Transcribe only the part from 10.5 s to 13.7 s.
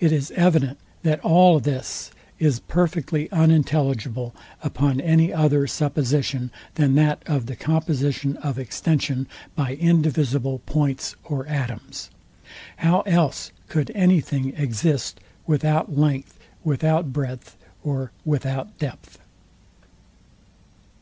points or atoms. How else